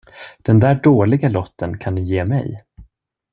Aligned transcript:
Den 0.43 0.59
där 0.59 0.75
dåliga 0.75 1.29
lotten 1.29 1.77
kan 1.77 1.95
ni 1.95 2.01
ge 2.03 2.25
mig. 2.25 2.63